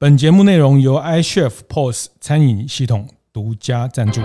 [0.00, 4.22] 本节目内容由 iChef POS 餐饮系统独家赞助。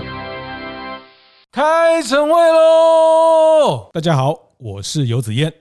[1.50, 3.90] 开晨会喽！
[3.92, 5.52] 大家好，我是游子燕。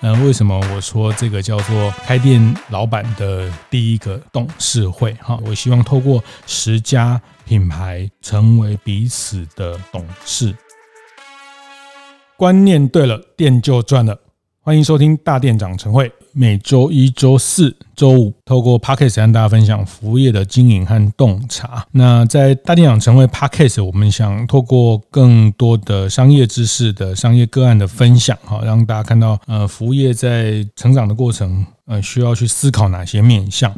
[0.00, 5.12] 嗯、呃，为什么我说这个叫做开店老板的第一个董事会？
[5.14, 10.54] 哈，我希望透过十家品牌成为彼此的董事。
[12.36, 14.16] 观念对了，店就赚了。
[14.60, 16.12] 欢迎收听大店长晨会。
[16.38, 21.86] 每周一、周四、周五，透过 Podcast 跟大家分享服务业的经营和洞察。
[21.92, 31.64] 那在大电影成为 Podcast，我们想透过更多的商业知识的商业个案的分享，哈，让大家看到，呃，服务业在成长的过程。
[31.88, 33.72] 呃，需要去思考哪些面向？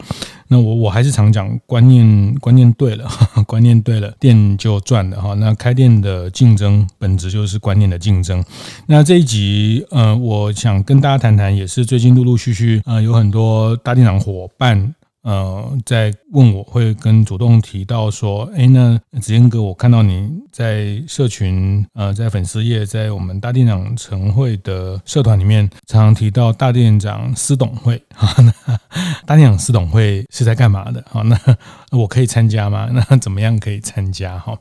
[0.47, 3.07] 那我我还是常讲观念，观念对了，
[3.47, 5.35] 观念对了，店就赚了哈。
[5.35, 8.43] 那开店的竞争本质就是观念的竞争。
[8.87, 14.95] 那这一集，呃，我想跟大家谈谈，也是最近陆陆续继续，呃，有很多大店长伙伴。
[15.23, 28.35] 呃，在问我会跟主动提到说，哎，那子燕哥，我看到你在社群，呃，在粉丝页，在我们大店长晨会的社团里面，常常提到大店长私董会啊。
[28.38, 28.79] 那
[29.26, 31.04] 大店长私董会是在干嘛的？
[31.10, 31.37] 好， 那
[31.91, 32.89] 我可以参加吗？
[33.11, 34.39] 那怎么样可以参加？
[34.39, 34.59] 哈，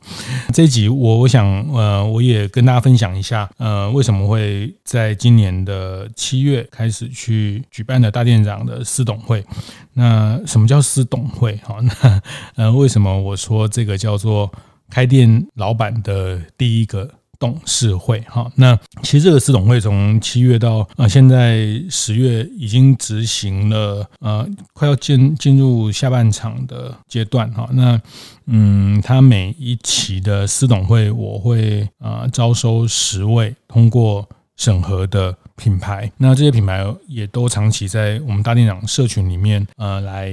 [0.52, 9.44] 这一集我我想，呃，我也跟大家分享一下，呃，为什么会在今年的七月开始去举办的大店长的私董会。
[9.92, 11.56] 那什么叫私董会？
[11.64, 12.22] 哈，那
[12.64, 14.50] 呃，为什么我说这个叫做
[14.88, 18.20] 开店老板的第一个董事会？
[18.22, 21.58] 哈，那其实这个私董会从七月到呃现在
[21.88, 27.50] 十月已经执行了，呃，快要进进入下半场的阶段。
[27.52, 28.00] 哈，那
[28.46, 35.36] 嗯，他每一期的私董会，我会呃招收十位通过审核的。
[35.58, 40.32] 品牌，那这些品牌也都长期在我们大店长社群里面，呃，来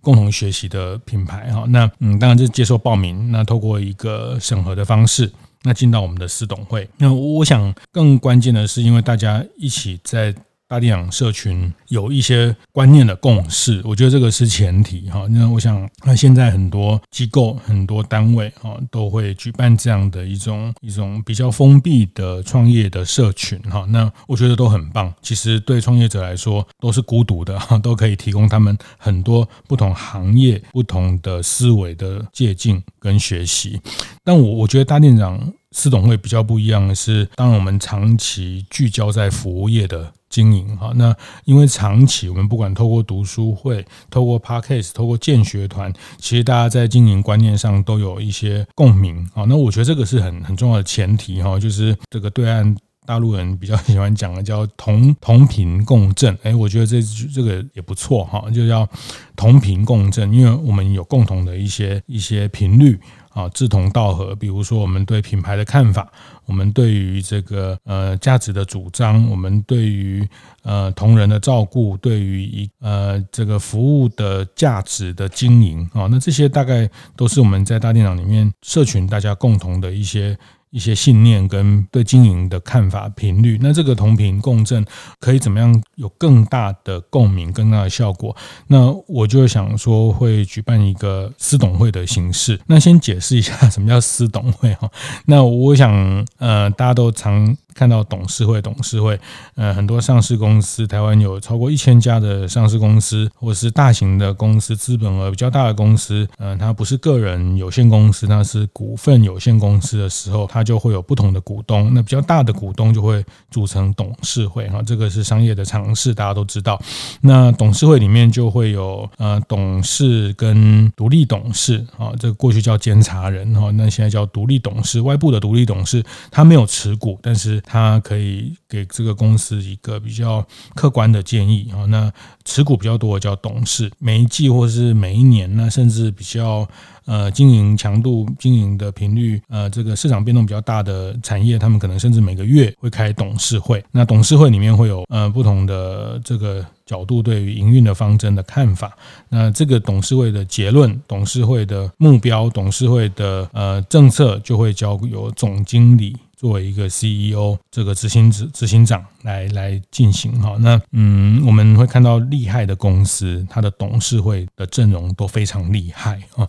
[0.00, 1.64] 共同学习的品牌哈。
[1.66, 5.28] 那嗯，当然这是接受报名，那透过一个审核的方式，
[5.62, 6.88] 那进到我们的私董会。
[6.98, 10.34] 那我想更关键的是，因为大家一起在。
[10.70, 15.26] 大店长社群有一些观念的共识，我觉得这个是前提哈。
[15.28, 23.84] 那我想，那现在很多机构、很多单位啊，都会举办这样的一种一种比较封闭的创业的社群哈。
[23.88, 25.12] 那我觉得都很棒。
[25.20, 33.80] 其实对创业者来说都是孤独的哈，都可以提供他们很多不同行业、不同的思维的借鉴跟学习。
[34.22, 40.12] 但我我觉得大店长司董会比较不一样的是，当我们长期聚焦在服务业的。
[40.30, 41.14] 经营哈，那
[41.44, 49.44] 因为长期我们不管透过读书会、透过 Podcast、透过建学团，其实大家在经营观念上都有一些共鸣啊。
[49.48, 56.38] 那我觉得这个是很很重要的前提哈，就是这个对岸大陆人比较喜欢讲的叫同同频共振。
[56.44, 57.02] 哎，我觉得这
[57.34, 58.88] 这个也不错哈，就叫
[59.34, 62.96] 同频共振，因为我们有共同的一些一些频率。
[63.30, 66.10] 啊，志同道合，比如说我们对品牌的看法，
[66.46, 70.28] 我们对于这个呃价值的主张，我们对于
[70.62, 80.36] 呃同仁的照顾，对于一呃这个服务的价值的经营啊，那这些大概都是我们在大电脑里面社群大家共同的一些。
[80.70, 84.84] 一些信念跟对经营的看法频率，那这个同频共振
[85.18, 88.34] 可以怎么样有更大的共鸣、更大的效果？
[88.68, 92.60] 那我就想说会举办一个私董会的形式。
[92.66, 94.90] 那先解释一下什么叫私董会哈。
[95.26, 97.56] 那我想呃，大家都常。
[97.80, 99.18] 看到董事会，董事会，
[99.54, 116.78] 呃，很多上市公司，台湾有超过一千家的上市公司，或是大型的公司，资本额比较大的公司，呃，它不是个人有限公司，它是股份有限公司的时候，它就会有不同的股东，那比较大的股东就会组成董事会，哈，这个是商业的常识，大家都知道。
[117.22, 130.44] 那董事会里面就会有呃董事跟独立董事，啊，这个过去叫监察人，哈，那现在叫独立董事，外部的独立董事，他没有持股，但是他可以给这个公司一个比较
[130.74, 131.86] 客观的建议啊。
[131.86, 132.12] 那
[132.44, 136.68] 持股比较多的叫董事，每一季或是每一年，那甚至比较
[137.04, 143.84] 呃经营强度、经营的频率，呃，这个市场变动比较大的产业，他们可能甚至每个月会开董事会。
[143.92, 148.98] 那董事会里面会有呃不同的这个角度对于营运的方针的看法。
[149.28, 156.16] 那这个董事会的结论、董事会的目标、董事会的呃政策，就会交由总经理。
[156.40, 160.56] 作为一个 CEO，这个执行执执行长来来进行哈。
[160.60, 166.48] 那嗯，我们会看到厉害的公司，它的董事会的阵容都非常厉害啊。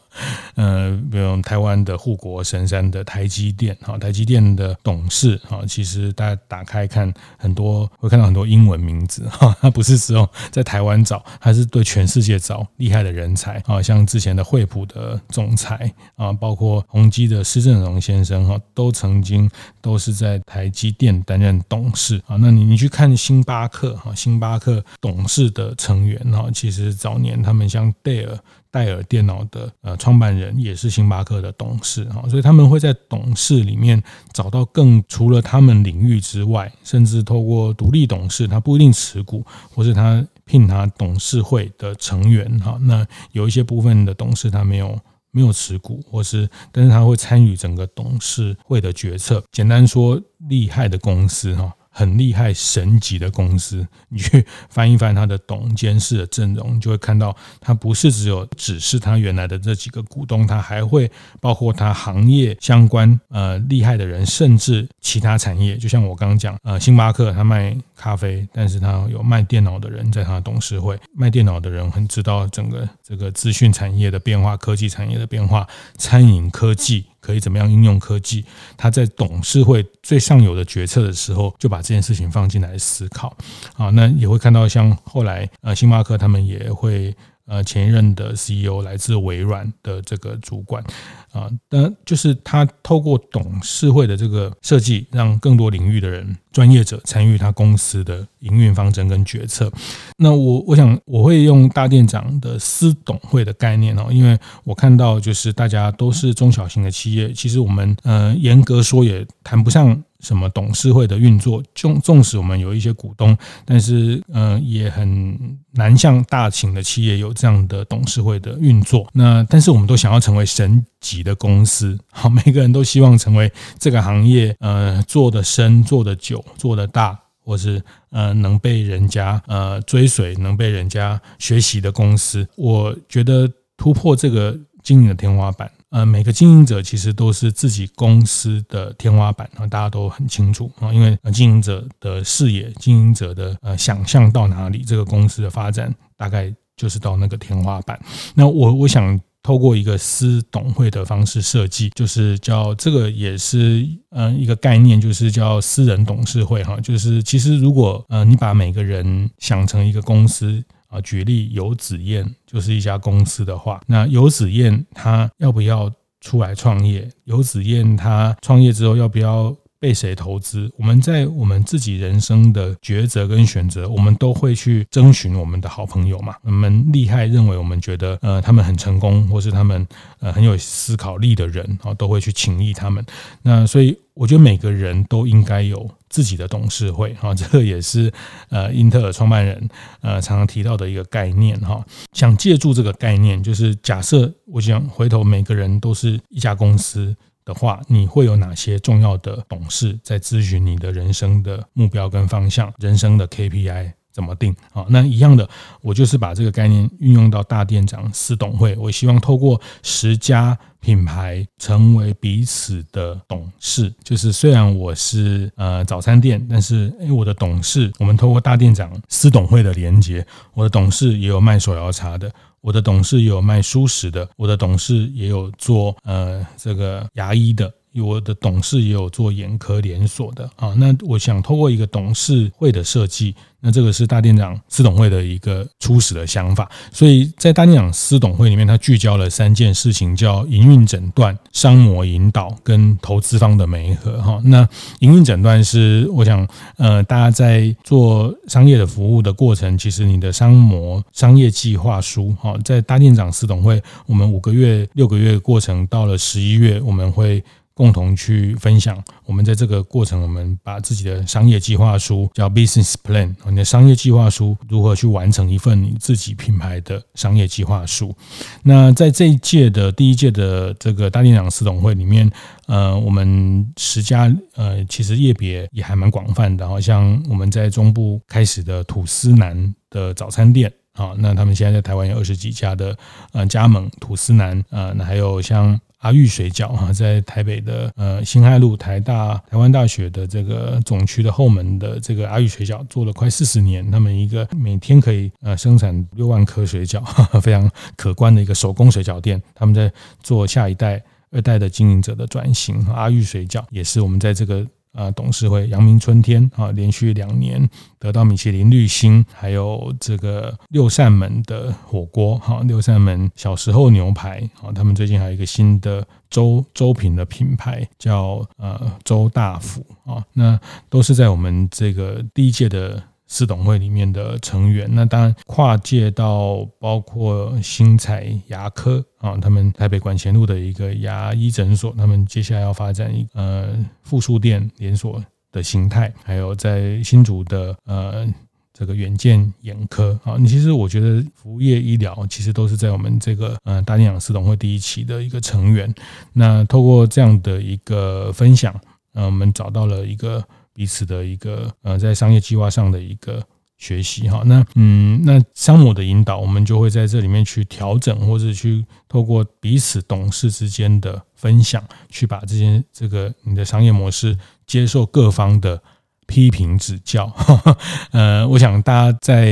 [0.56, 19.50] 呃，比如台湾的护国神山的台积电哈，台积电的董事哈，其实大家打开看很多会看到很多英文名字哈，它不是只有在台湾找，还是对全世界找厉害的人才啊，像之前的惠普的总裁啊，包括宏基的施正荣先生哈，都曾经
[19.82, 22.36] 都是在台积电担任董事啊。
[22.40, 28.38] 那你你去看星巴克哈，星巴克董事的成员哈，其实早年他们像戴尔。
[28.74, 42.78] 戴尔电脑的呃创办人也是星巴克的董事哈，所以他们会在董事里面找到更除了他们领域之外，甚至透过独立董事，他不一定持股，或是他聘他董事会的成员哈。
[42.84, 44.98] 那有一些部分的董事他没有
[45.32, 49.44] 没有持股，或是但是他会参与整个董事会的决策。
[49.52, 50.18] 简单说，
[50.48, 51.76] 厉害的公司哈。
[51.94, 61.12] 很厉害、神级的公司， 你去翻一翻他的董监事的阵容，就会看到，他不是只有只是他原来的这几个股东，他还会
[61.42, 65.76] 包括他行业相关呃厉害的人，甚至其他产业。
[65.78, 75.68] 就像我刚刚讲，呃，星巴克他卖咖啡，但是他有卖电脑的人在他的董事会，卖电脑的人很知道整个这个资讯产业的变化、科技产业的变化、
[75.98, 77.06] 餐饮科技。
[77.22, 78.44] 可以怎么样应用科技？
[78.76, 83.38] 他在董事会最上游的决策的时候，就把这件事情放进来思考。
[83.78, 87.16] 啊，那也会看到像后来呃，星巴克他们也会。
[87.46, 90.84] 呃，前一任的 CEO 来自微软的这个主管
[91.32, 99.72] 啊，那就是他透过董事会的这个设计，让更多领域的人、专业者参与他公司的营运方针跟决策。
[100.18, 110.02] 那我我想我会用大店长的私董会的概念哦，因为我看到就是大家都是中小型的企业，其实我们呃严格说也谈不上。
[110.22, 119.08] 什么董事会的运作，纵纵使我们有一些股东，但是呃也很难像大型的企业有这样的董事会的运作。
[119.14, 132.48] 那但是我们都想要成为神级的公司，好， 每个人都希望成为这个行业呃做得深、做得久、做得大，或是呃能被人家呃追随、能被人家学习的公司。
[132.56, 135.70] 我觉得突破这个经营的天花板。
[135.92, 148.00] 呃，每个经营者其实都是自己公司的天花板啊，大家都很清楚啊，因为经营者的视野、经营者的呃想象到哪里，这个公司的发展大概就是到那个天花板。
[148.34, 160.64] 那我我想透过一个私董会的方式设计，就是叫这个也是呃一个概念，就是叫私人董事会哈，就是其实如果呃你把每个人想成一个公司。
[160.92, 167.10] 啊，举例游子燕就是一家公司的话，那游子燕他要不要出来创业？
[167.24, 170.70] 游子燕他创业之后要不要被谁投资？
[170.78, 176.36] 我们在我们自己人生的抉择跟选择，我们都会去征询我们的好朋友嘛。
[176.44, 179.88] 我们厉害，认为我们觉得呃他们很成功，或是他们
[180.20, 183.04] 呃很有思考力的人啊，都会去请益他们。
[183.42, 185.90] 那所以我觉得每个人都应该有。
[186.12, 188.12] 自己的董事会哈， 这个也是
[188.50, 189.68] 呃英特尔创办人
[190.02, 191.84] 呃常常提到的一个概念哈。
[192.14, 197.16] 想借助这个概念，就是假设我想回头每个人都是一家公司
[197.46, 203.94] 的话，你会有哪些重要的董事在咨询你的人生的目标跟方向，人生的 KPI？
[204.12, 204.86] 怎么定啊？
[204.90, 205.48] 那一样的，
[205.82, 208.76] 我就是把这个概念运用到大店长私董会。
[208.78, 222.32] 我希望透过十家品牌成为彼此的董事，就是虽然我是呃早餐店，但是诶我的董事，我们透过大店长私董会的连接，我的董事也有卖手摇茶的，
[222.62, 227.72] 我的董事也有卖蔬食的，我的董事也有做呃这个牙医的。
[227.96, 244.42] 我的董事也有做眼科连锁的啊，那我想透过一个董事会的设计，那这个是大店长司董会的一个初始的想法，所以在大店长司董会里面，它聚焦了三件事情，叫营运诊断、商模引导跟投资方的媒合哈。
[244.46, 244.68] 那
[245.00, 257.44] 营运诊断是我想呃，大家在做商业的服务的过程，其实你的商模、商业计划书哈，在大店长司董会，我们五个月、六个月过程，到了十一月，我们会。
[257.82, 268.16] 共同去分享，我们在这个过程，我们把自己的商业计划书叫 Business Plan，你的商业计划书如何去完成一份你自己品牌的商业计划书？
[268.62, 272.30] 那在这一届的第一届的这个大店长私董会里面，
[272.68, 280.72] 呃，我们十家呃，其实业别也还蛮广泛的，好像我们在中部开始的吐司男的早餐店。
[280.94, 282.96] 啊，那他们现在在台湾有二十几家的
[283.32, 297.02] 呃加盟吐司男，呃，那还有像阿裕水饺啊，在台北的呃辛亥路台大台湾大学的这个总区的后门的这个阿裕水饺做了快四十年，他们一个每天可以呃生产六万颗水饺，
[297.42, 299.42] 非常可观的一个手工水饺店。
[299.56, 299.92] 他们在
[300.22, 302.86] 做下一代、二代的经营者的转型。
[302.88, 304.68] 阿裕水饺也是我们在这个。
[304.94, 307.70] 啊，董事会阳明春天啊，连续两年
[308.00, 323.02] 得到米其林绿星，还有这个六扇门的火锅哈，六扇门小时候牛排啊，他们最近还有一个新的粥粥品的品牌叫呃周大福啊，那都是在我们这个第一届的。
[323.34, 333.70] 四董会里面的成员，那当然跨界到包括新彩牙科啊，他们台北馆前路的一个牙医诊所，他们接下来要发展一呃
[334.04, 338.28] 复数店连锁的形态，还有在新竹的呃
[338.74, 345.96] 这个远见眼科啊，你其实我觉得服务业医疗其实都是在我们这个呃大店长司董会第一期的一个成员，
[346.34, 348.78] 那透过这样的一个分享，
[349.14, 350.44] 呃，我们找到了一个。
[350.74, 353.44] 彼此的一个呃，在商业计划上的一个
[353.78, 364.38] 学习哈，那嗯，那商模的引导，我们就会在这里面去调整，或者去透过彼此董事之间的分享，去把这些这个你的商业模式
[364.68, 365.82] 接受各方的
[366.28, 367.32] 批评指教。
[368.12, 369.48] 呃，我想大家在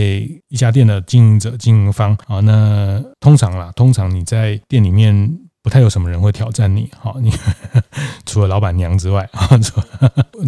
[0.47, 5.39] 一家店的经营者、经营方啊，那通常啦，通常你在店里面。
[5.69, 7.31] 不太有什么人会挑战你， 哈，你
[8.25, 9.47] 除了老板娘之外，啊，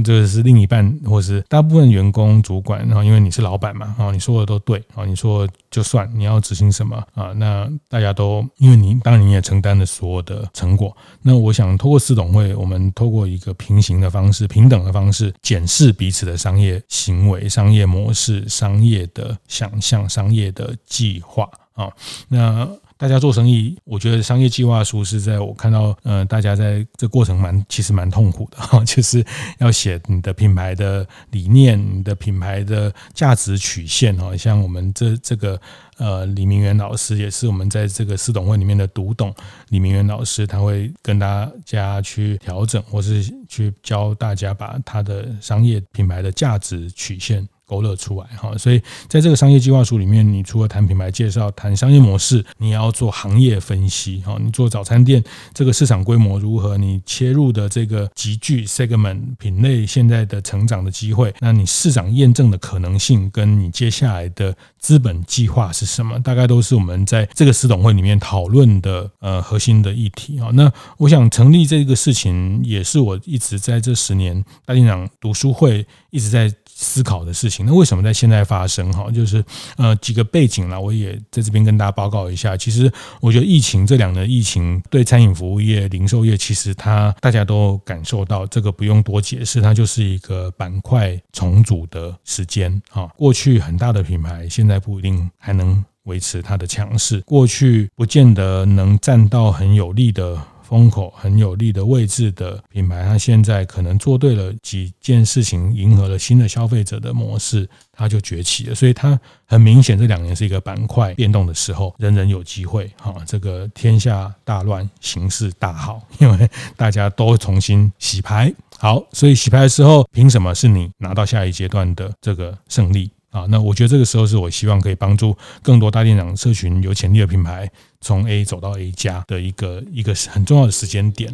[0.04, 10.98] 这 是另一半或是大部分员工、主管，然后因为你是老板嘛，啊，你说的都对，啊，你说就算你要执行什么啊，那大家都因为你当然你也承担了所有的成果。
[11.22, 21.92] 那我想透过四董会，我们透过一个平行的方式、平等的方式，检视彼此的商业行为、商业模式、商业的想象、商业的计划啊，
[22.28, 22.68] 那。
[23.02, 29.26] 大家做生意，我觉得商业计划书是在我看到，呃，大家在这过程蛮其实蛮痛苦的哈， 就是
[29.58, 35.60] 要写你的品牌的理念、你的品牌的价值曲线哈，像我们这这个
[35.98, 39.34] 呃李明远老师也是我们在这个司董会里面的独董
[39.70, 47.48] 李明远老师，他会跟大家去调整，或是去教大家把他的商业品牌的价值曲线。
[47.72, 54.38] 勾勒出来哈，所以在这个商业计划书里面，你除了谈品牌介绍、谈商业模式，你要做行业分析哈。
[54.44, 55.24] 你做早餐店，
[55.54, 56.78] 这个市场规模如何？
[56.78, 66.20] 你切入的这个集聚 segment 品类现在的成长的机会，那你市场验证的可能性，跟你接下来的资本计划是什么？
[66.20, 70.50] 大概都是我们在这个司董会里面讨论的呃核心的议题啊。
[70.54, 76.54] 那我想成立这个事情，也是我一直在这十年大店长读书会一直在。
[76.82, 78.92] 思考的事情，那为什么在现在发生？
[78.92, 79.44] 哈，就是
[79.78, 82.58] 呃几个背景啦，我也在这边跟大家报告一下。
[82.58, 93.06] 其实我觉得疫情这两年疫情对餐饮服务业、零售业，其实它大家都感受到，这个不用多解释，它就是一个板块重组的时间啊。
[93.16, 100.36] 过去很大的品牌，现在不一定还能维持它的强势；过去不见得能占到很有利的。
[100.72, 108.74] 风口很有利的位置的品牌，它现在可能做对了几件事情，迎合了新的消费者的模式，它就崛起了。
[108.74, 113.14] 所以它很明显，这两年是一个板块变动的时候，人人有机会哈。
[113.28, 118.54] 这个天下大乱，形势大好，因为大家都重新洗牌。
[118.80, 123.12] 好，所以洗牌的时候，凭什么是你拿到下一阶段的这个胜利？
[123.32, 127.70] 啊，那我觉得这个时候是我希望可以帮助更多大店长社群有潜力的品牌
[128.02, 131.34] 从 A 走到 A 加的一个一个很重要的时间点。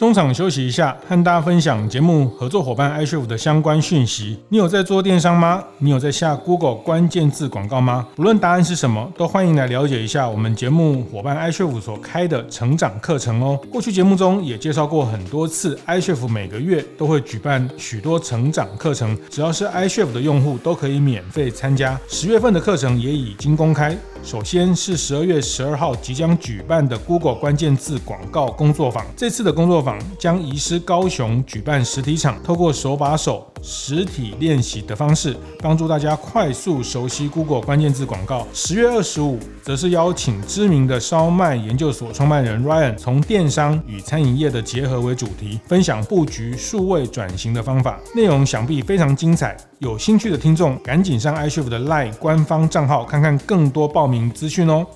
[0.00, 4.38] 中场休息一下，和大家分享节目合作伙伴 iCHEF 的相关讯息。
[4.48, 5.62] 你有在做电商吗？
[5.76, 8.08] 你有在下 Google 关键字广告吗？
[8.16, 13.60] 不论答案是什么，都欢迎来了解一下我们节目伙伴 iCHEF 所开的成长课程哦。
[13.70, 22.00] 过去节目中也介绍过很多次，iCHEF 每个月都会举办许多成长课程，只要是 iCHEF 的用户都可以免费参加。
[22.08, 23.94] 十月份的课程也已经公开。
[24.22, 29.04] 首先是十二月十二号即将举办的 Google 关键字广告工作坊。
[29.16, 38.46] 这次的工作坊将移师高雄举办实体场，透过手把手实体练习的方式，帮助大家快速熟悉 Google 关键字广告。
[38.52, 47.98] 十月二十五，则是邀请知名的烧麦研究所创办人 Ryan，从电商与餐饮业的结合为主题，分享布局数位转型的方法。
[48.14, 49.56] 内容想必非常精彩。
[49.78, 54.86] 有兴趣的听众，赶紧上 iCHEF 的 LINE 官方账号看看更多报名资讯哦。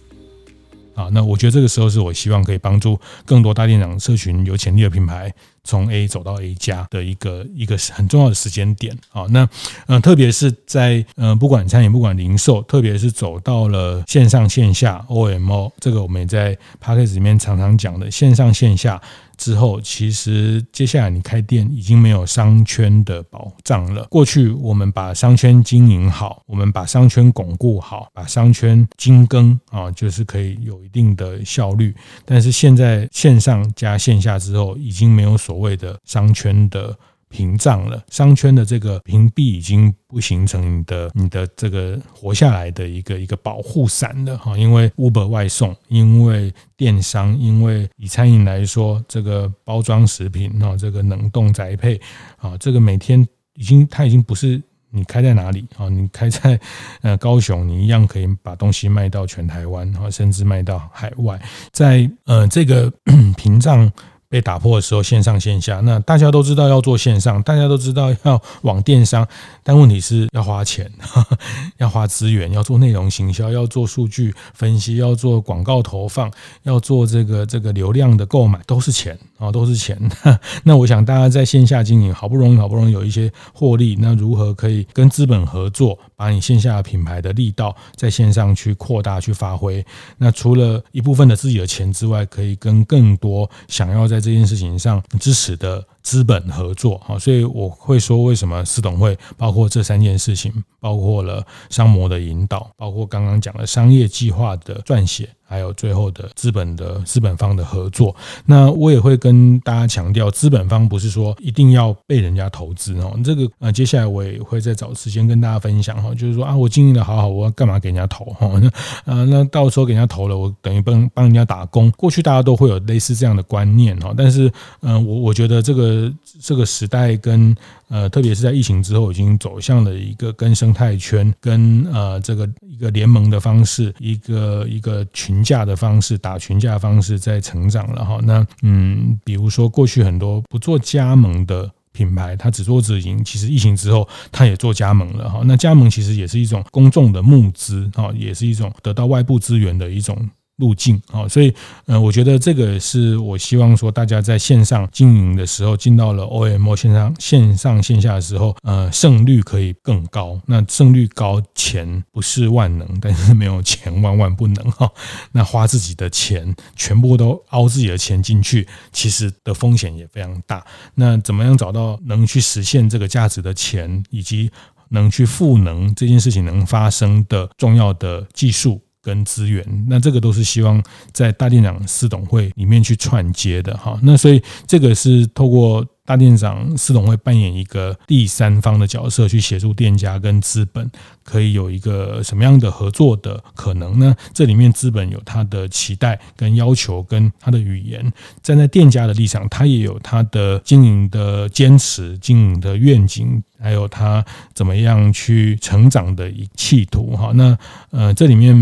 [0.94, 1.08] 啊。
[1.12, 5.32] 那我觉得这个时候是我希望可以帮助更多大店长社群有潜力的品牌。
[5.66, 9.48] 从 A 走到 A 加的一个一个很重要的时间点啊，那
[9.86, 19.00] 呃，特别是在呃，不管餐饮，不管零售，特别是走到了线上线下 OMO，这个我们也在 p a c k a g e 里面常常讲的线上线下。
[19.36, 24.04] 之后，其实接下来你开店已经没有商圈的保障了。
[24.10, 31.94] 过去我们把商圈经营好，我们把商圈巩固好，把商圈精耕啊，就是可以有一定的效率。
[32.24, 36.96] 但是现在线上加线下之后，已经没有所谓的商圈的。
[37.34, 52.00] 屏障了，商圈的这个屏蔽已经不形成你的你的这个活下来的一个一个保护伞了哈，因为 Uber 外送，因为电商，因为以餐饮来说，这个包装食品啊，这个冷冻宅配
[52.36, 56.60] 啊，这个每天已经它已经不是你开在哪里啊，你开在
[57.02, 62.92] 呃高雄，你一样可以把东西卖到全台湾，甚至卖到海外，在呃这个
[63.36, 63.90] 屏障。
[64.34, 69.24] 被打破的时候，线上线下，那大家都知道要做线上，大家都知道要往电商，
[69.62, 70.90] 但问题是要花钱，
[71.78, 76.28] 要花资源，要做内容行销，要做数据分析，要做广告投放，
[76.64, 79.96] 要做这个这个流量的购买，都是钱啊，都是钱。
[80.64, 89.86] 那我想大家在线下经营，好不容易好不容易有一些获利，那如何可以跟资本合作，把你线下品牌的力道在线上去扩大去发挥？
[90.18, 105.28] 那除了一部分的自己的钱之外，可以跟更多想要在这件事情上支持的资本合作，好，所以我会说，为什么司董会包括这三件事情，包括了商模的引导，包括刚刚讲的商业计划的撰写。
[105.46, 113.14] 还有最后的资本的资本方的合作，那我也会跟大家强调，资本方不是说一定要被人家投资哦。
[113.22, 118.50] 这个呃，接下来我也会再找时间跟大家分享哈，就是说啊，我经营的好好，我要干嘛给人家投哈？
[118.58, 118.70] 那
[119.04, 121.90] 呃，那到时候给人家投了，我等于帮帮人家打工。
[121.90, 127.56] 过去大家都会有类似这样的观念哈，但是嗯、我我觉得这个呃这个时代跟。
[127.88, 138.18] 呃，特别是在疫情之后，已经走向了一个跟生态圈、跟呃这个一个联盟的方式，一个一个群架的方式，打群架的方式在成长了哈。
[138.24, 145.42] 那嗯，比如说过去很多不做加盟的品牌，它只做直营，其实疫情之后，它也做加盟了哈。
[145.44, 150.28] 那加盟其实也是一种公众的募资哈，也是一种得到外部资源的一种。
[150.56, 151.52] 路径啊，所以
[151.86, 160.40] 呃，我觉得这个是我希望说，大家在线上经营的时候，进到了 OMO 线上线上线下的时候，呃，胜率可以更高。
[160.46, 164.88] 那胜率高，钱不是万能，但是没有钱万万不能哈。
[165.32, 170.64] 那花自己的钱，全部都凹自己的钱进去，其实的风险也非常大。
[170.94, 174.50] 那怎么样找到能去实现这个价值的钱，以及
[174.90, 178.80] 能去赋能这件事情能发生的重要的技术？
[179.04, 183.96] 跟资源，那这个都是希望在大店长司董会里面去串接的哈。
[184.02, 185.86] 那所以这个是透过。
[186.06, 190.86] 大店长司董会扮演一个第三方的角色，去协助店家跟资本
[191.22, 194.14] 可以有一个什么样的合作的可能呢？
[194.34, 198.06] 这里面资本有他的期待跟要求，跟他的语言；
[198.42, 207.16] 站在店家的立场，他也有他的经营的坚持、经营的愿景，还有他怎么样去成长的一企图。
[207.16, 207.56] 哈，那
[207.88, 208.54] 呃，这里面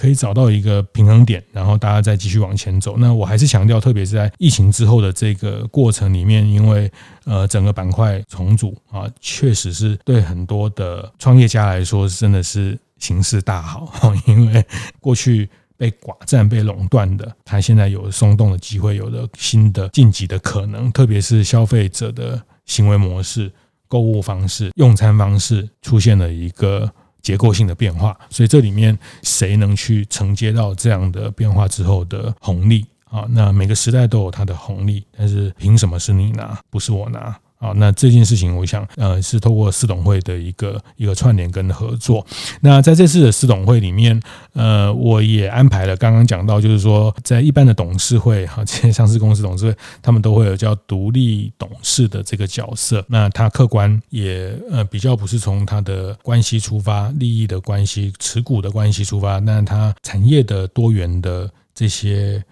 [0.00, 2.96] 可以找到一个平衡点，然后大家再继续往前走。
[2.96, 6.90] 那我还是强调，特别是在疫情之后的这个过程里面，因为
[7.26, 13.92] 呃，整个板块重组啊，确实是对很多的创业家来说，真的是形势大好。
[14.26, 14.64] 因为
[15.00, 20.90] 过去被寡占、被垄断的，它现在有松动的机会，有了新的晋级的可能。
[20.92, 23.52] 特别是消费者的行为模式、
[23.86, 26.90] 购物方式、用餐方式出现了一个
[27.22, 32.84] 结构性的变化，所以这里面谁能去承接到这样的变化之后的红利？
[33.04, 37.36] 啊，那每个时代都有它的红利，但是凭什么是你拿，不是我拿？
[37.60, 42.26] 啊，那这件事情，我想，呃，是透过司董会的一个一个串联跟合作。
[42.62, 44.18] 那在这次的司董会里面，
[44.54, 53.04] 呃，我也安排了刚刚讲到，就是说，在一般的董事会，哈，这些上市公司董事会，他们都会有叫独立董事的这个角色。
[53.06, 62.42] 那他客观也，呃，比较不是从他的关系出发，利益的关系、持股的关系出发，那他产业的多元的这些。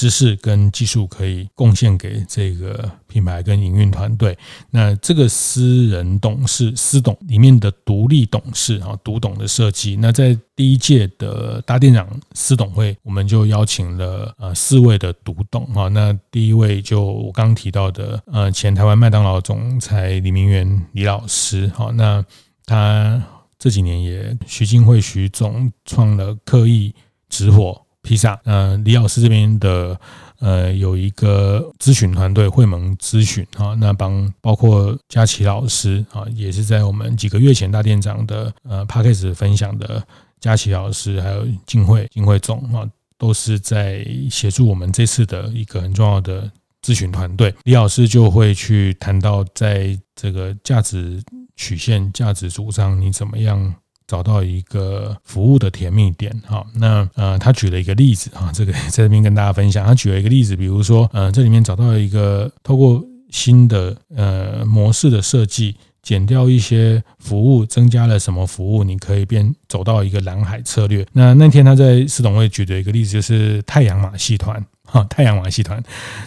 [0.00, 4.34] 知识跟技术可以贡献给这个品牌跟营运团队。
[4.70, 9.96] 那这个私人董事、司董里面的独立董事啊，独董的设计。
[9.96, 15.88] 那在第一届的大店长司董会，我们就邀请了呃四位的独董啊。
[15.88, 21.70] 那第一位就我刚提到的呃前台湾麦当劳总裁李明源李老师。
[21.74, 22.24] 好，那
[22.64, 23.22] 他
[23.58, 26.94] 这几年也徐金惠徐总创了刻意
[27.28, 27.82] 直火。
[28.02, 28.40] 披萨。
[28.44, 29.98] 呃，李老师这边的
[30.38, 40.02] 呃有一个咨询团队，会盟咨询啊，那帮包括佳琪老师啊，也是在我们几个月前大店长的呃 Podcast 分享的
[40.40, 46.50] 佳琪老师，还有金慧金慧总啊，都是在协助我们这次的一个很重要的
[46.82, 47.54] 咨询团队。
[47.64, 51.22] 李老师就会去谈到在这个价值
[51.56, 53.74] 曲线、价值主张，你怎么样？
[54.10, 59.86] 找到一个服务的甜蜜点，好，那呃，他举了一个例子啊，这个在这边跟大家分享。
[59.86, 71.06] 他举了一个例子，比如说，呃，这里面找到了一个透过新的呃模式的设计，减掉一些服务，增加了什么服务，你可以变走到一个蓝海策略。
[71.12, 75.80] 那那天他在司董会举的一个例子就是太阳马戏团，哈，太阳马戏团，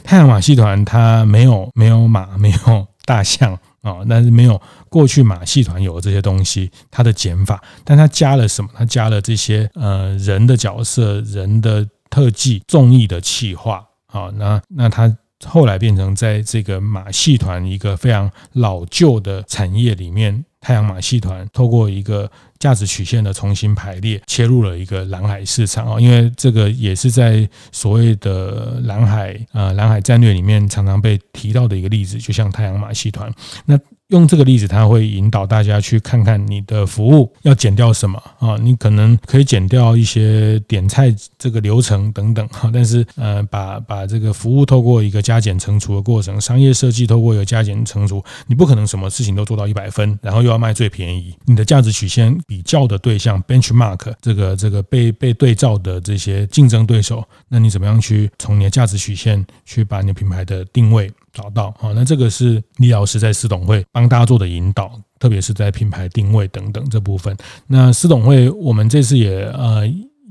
[0.06, 3.60] 太阳马戏团它没有没有马，没有大象。
[3.84, 8.70] 啊，但是没有过去马戏团有这些东西，它的减法，但它加了什么？
[8.74, 13.86] 它加了这些呃人的角色、人的特技、综艺的企划。
[14.08, 15.16] 啊，那那它
[15.46, 33.30] 后来变成在这个马戏团一个非常老旧的产业里面，太阳马戏团透过一个价值曲线的重新排列，切入了一个蓝海市场啊，因为这个也是在所谓的蓝海啊蓝海战略里面常常被提到的一个例子，就像太阳马戏团
[33.66, 33.78] 那。
[34.10, 38.56] 用这个例子，他会引导大家去看看你的服务要减掉什么啊？
[38.62, 51.34] 你可能可以减掉一些点菜这个流程等等哈，但是呃，把把这个服务透过一个加减乘除的过程，商业设计透过一个加减乘除，你不可能什么事情都做到一百分，然后又要卖最便宜。
[51.46, 61.10] 你的价值曲线比较的对象 benchmark 这个这个被被对照的这些竞争对手，那你怎么样去从你的价值曲线去把你的品牌的定位？
[61.34, 67.36] 找到啊，那这个是李老师在私董会帮大家做的引导，特别是在品牌定位等等这部分。
[67.68, 69.84] 那私董会我们这次也呃。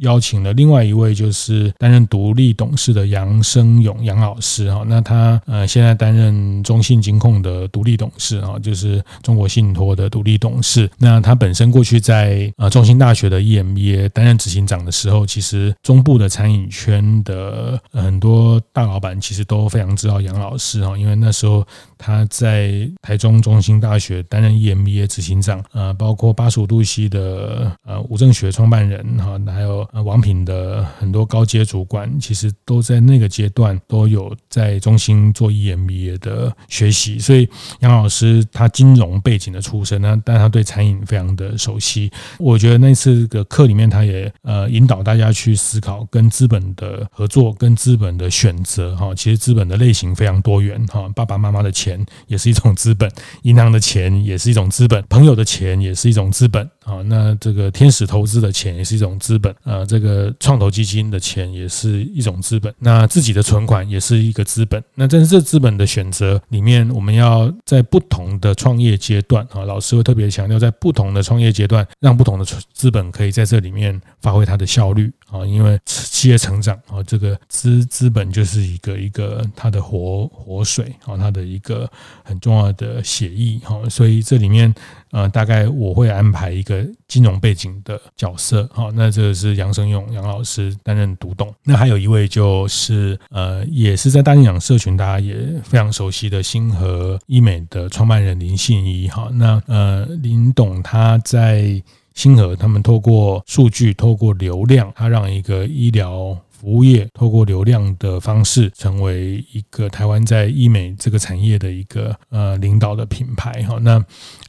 [0.03, 10.91] 邀请了另外一位，就是担任独立董事的杨生勇杨老师哈，那他呃现在担任中信金控的独立董事啊，就是中国信托的独立董事。
[10.99, 21.65] 那他本身过去在呃中兴大学的 EMBA 担任执行长的时候，其实中部的餐饮圈的很多大老板其实都非常知道杨老师哈，因为那时候
[21.97, 29.89] 他在台中中兴大学担任 EMBA 执行长，呃，包括八十五度 C 的呃吴正学创办人哈，还有。
[29.93, 37.47] 呃，王品的很多高阶主管其实都在那个阶段都有在中心做 EMBA 的学习，所以
[37.81, 42.11] 杨老师他金融背景的出身，呢但他对餐饮非常的熟悉。
[42.39, 49.15] 我觉得那次的课里面，他也呃引导大家去思考跟资本的合作，跟资本的选择哈。
[49.15, 53.11] 其实资本的类型非常多元哈，爸爸妈妈的钱也是一种资本，
[53.43, 57.03] 银行的钱也是一种资本，朋友的钱也是一种资本啊。
[57.07, 59.85] 那这个天使投资的钱也是一种资本啊。
[59.85, 64.83] 这个创投基金的钱也是一种资本，那自己的存款也是一个资本。
[64.95, 75.45] 那在这资本的选择里面，我们要在不同的创业阶段啊，老师会特别强调，在不同的创业阶段，让不同的资本可以在这里面发挥它的效率啊。
[75.45, 81.91] 因为企业成长啊，这个资资本就是一个一个它的活活水啊，它的一个
[82.23, 83.81] 很重要的血液哈。
[83.89, 84.73] 所以这里面。
[85.13, 101.83] 呃，大概我会安排一个金融背景的角色，好，那这个是杨生勇杨老师担任独董，那还有一位就是呃，也是在大店长社群大家也非常熟悉的星河医美的创办人林信一，哈，那呃林董他在
[102.15, 106.37] 星河，他们透过数据，透过流量，他让一个医疗。
[106.63, 113.81] 服务业透过流量的方式，成为一个台湾在医美这个产业的一个呃领导的品牌哈。
[113.83, 114.01] 那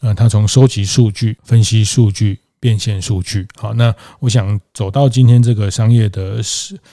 [0.02, 6.40] 呃，他从收集数据、分析数据、变现数据，好，那我想走到今天这个商业的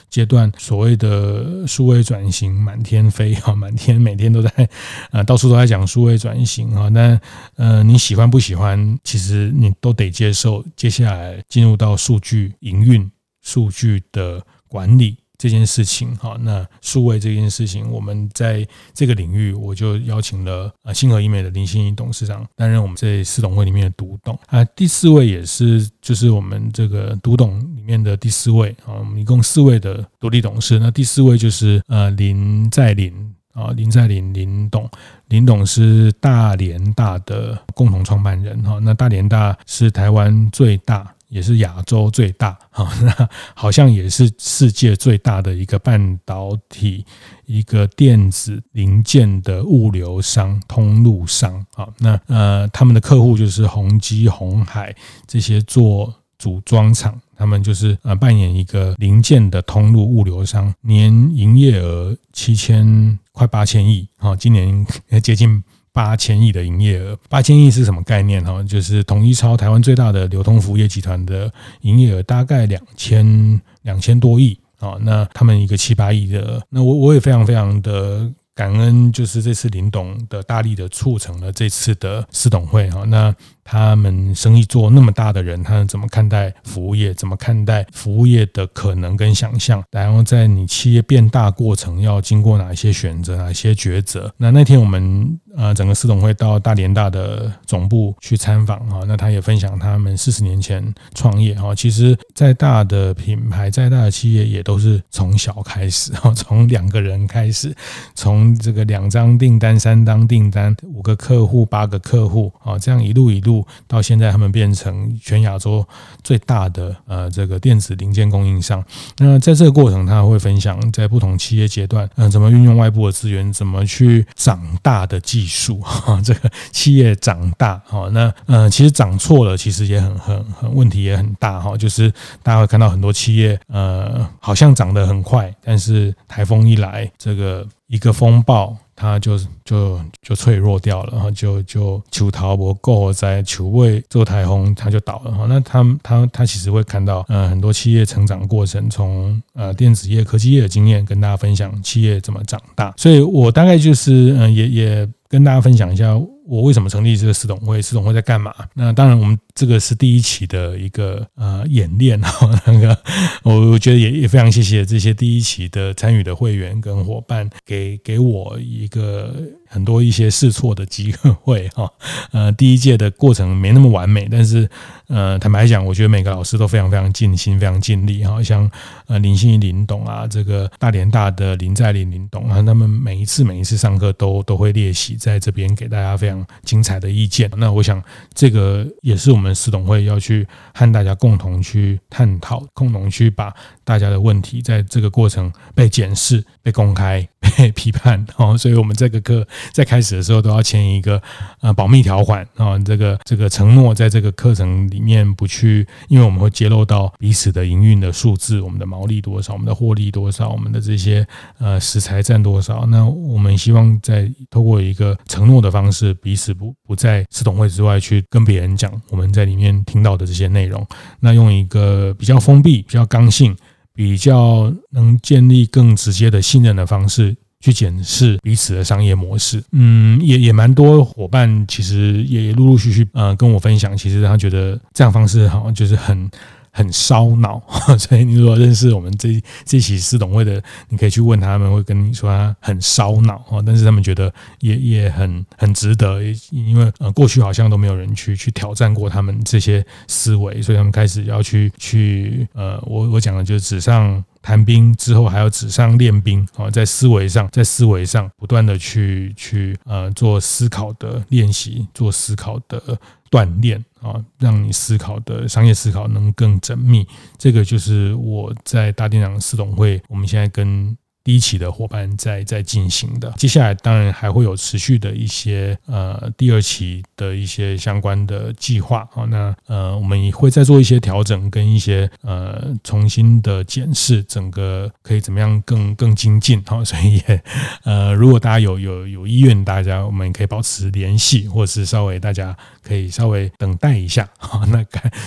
[0.09, 4.69] 阶段，所谓的数位转型满天飞哈， 满天每天都在
[5.11, 6.89] 呃到处都在讲数位转型哈。
[6.89, 7.21] 那
[7.57, 8.97] 呃你喜欢不喜欢？
[9.03, 10.65] 其实你都得接受。
[10.75, 13.07] 接下来进入到数据营运、
[13.43, 14.43] 数据的。
[14.71, 24.63] 管理这件事情，哈，那数位这件事情，我们在这个领域，我就邀请了啊，星河医美的林心怡董事长担任我们这四董会里面的独董啊。
[24.63, 28.95] 第四位也是，就是我们这个独董里面的第四位啊。
[28.99, 33.11] 我们一共四位的独立董事，那第四位就是呃林在林
[33.53, 34.87] 啊，林在林林董，
[35.29, 38.79] 林董是大联大的共同创办人哈。
[38.79, 41.11] 那大联大是台湾最大。
[41.31, 47.05] 也是亚洲最大， 哈，那好像也是世界最大的一个半导体、
[47.45, 54.93] 一个电子零件的物流商、通路商，啊，那呃，他们的客户就是宏基、红海
[55.25, 57.19] 这些做组装厂。
[57.37, 64.85] 他们就是呃扮演一个零件的通路物流商，年营业额七千快八千亿，哈，今年
[65.23, 65.63] 接近
[65.93, 67.17] 八千亿的营业额。
[67.29, 68.43] 八千亿是什么概念？
[68.43, 71.51] 哈，就是统一超台湾最大的流通服务业集团的
[71.81, 83.33] 营业额大概两千两千多亿，啊，那他们一个七八亿的，那我我也非常非常的感恩，就是这次林董的大力的促成了这次的四董会，哈，那。
[83.71, 87.13] 他们生意做那么大的人，他们怎么看待服务业？
[87.13, 89.81] 怎么看待服务业的可能跟想象？
[89.91, 94.29] 然后在你企业变大过程要经过哪些选择、哪些抉择？
[94.35, 107.73] 那那天我们呃整个司董会到大连大的总部去参访啊，那他也分享他们四十年前创业哈，其实再大的品牌、再大的企业也都是从小开始哈， 从两个人开始，
[108.15, 113.60] 从这个两张订单、三张订单、五个客户、八个客户啊，这样一路一路。
[113.87, 115.85] 到现在，他们变成全亚洲
[116.23, 118.83] 最大的呃这个电子零件供应商。
[119.17, 126.21] 那在这个过程，他会分享在不同企业阶段，嗯，怎么运用外部的资源，怎么去长大的技术 哈。
[126.23, 131.77] 这个企业长大哈，那呃其实长错了，其实也很很很问题也很大哈。
[131.77, 132.11] 就是
[132.43, 138.75] 大家会看到很多企业呃好像长得很快，但是台风一来，这个一个风暴。
[139.01, 139.35] 他就
[139.65, 145.47] 就就脆弱掉了，然后就就求逃不过在求位做台风，他就倒了哈。
[145.49, 152.93] 那他他他其实会看到嗯很多企业成长过程，从呃电子业、科技业的经验跟大家分享企业怎么长大。
[152.95, 156.15] 所以我大概就是嗯也也跟大家分享一下。
[156.51, 157.81] 我为什么成立这个司董会？
[157.81, 158.53] 司董会在干嘛？
[158.73, 162.61] 那当然，我们这个是第一期的一个呃演练 哈。
[162.67, 162.97] 那个
[163.43, 169.33] 我我觉得也也非常谢谢这些第一期的参与的会员跟伙伴，给给我一个
[169.71, 171.89] 很多一些试错的机会哈。
[172.31, 174.69] 呃，第一届的过程没那么完美，但是
[175.07, 178.43] 呃，坦白讲，我觉得每个老师都非常非常尽心，非常尽力哈。
[178.43, 178.69] 像
[179.07, 186.45] 呃林信一林董啊，这个大连大的林在林林董啊，他们每一次每一次上课都都会练习在这边给大家非常。
[186.63, 188.01] 精彩的意见，那我想
[188.33, 193.53] 这个也是我们司董会要去和大家共同去探讨，共同去把
[193.83, 198.25] 大家的问题在这个过程被检视、被公开、被 批判。
[198.37, 201.21] 哦，所以我们这个课在开始的时候都要签一个
[201.61, 211.25] 呃保密条款啊，这个这个承诺在这个课程里面不去，因为我们会揭露到彼此的营运的数字，我们的毛利多少，我们的获利多少，我们的这些
[211.59, 212.85] 呃食材占多少。
[212.87, 220.85] 那我们希望在透过一个承诺的方式，彼此不不在司董会之外去跟别人讲我们在里面听到的这些内容，
[221.19, 223.55] 那用一个比较封闭、比较刚性、
[223.93, 229.63] 比较能建立更直接的信任的方式去检视彼此的商业模式。
[229.71, 236.29] 嗯，也也蛮多伙伴其实也陆陆续续呃跟我分享，其实他觉得这样方式好像就是很。
[236.73, 237.61] 很烧脑，
[237.99, 243.59] 所以你如果认识我们这这期司董会的，你可以去问他们，会跟你说他很烧脑啊。
[243.65, 262.99] 但是他们觉得也也很很值得，因为呃过去好像都没有人去去挑战过他们这些思维，所以他们开始要去去呃，我我讲的就是纸上谈兵之后还要纸上练兵啊，在思维上在思维上不断的去去呃做思考的练习，做思考的。
[263.31, 270.97] 锻炼啊，让你思考的商业思考能更缜密，这个就是我在大店长司董会，我们现在跟。
[271.23, 279.07] 第一期的伙伴在在进行的，接下来当然还会有持续的一些呃第二期的一些相关的计划。
[279.13, 286.61] 啊，那呃我们也会再做一些调整跟一些呃重新的检视，整个可以怎么样更更精进。
[286.63, 287.43] 哈，所以也
[287.83, 294.27] 呃如果大家有有有意愿，大家我们可以保持联系，或是稍微大家可以稍微等待一下。
[294.37, 294.83] 哈，那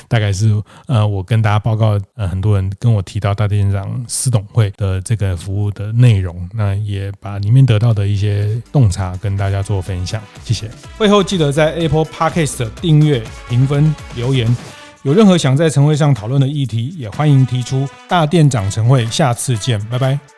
[0.08, 0.50] 大概是
[0.86, 10.70] 呃我跟大家报告呃很多人跟我提到大店长司董会的这个服务的内容，那也把里面得到的一些洞察跟大家做分享，谢谢。
[10.96, 14.54] 会后记得在 Apple Podcast 订阅、评分、留言。
[15.02, 17.86] 有任何想在晨会上讨论的议题，也欢迎提出。
[18.08, 20.33] 大店长晨会，下次见，拜拜。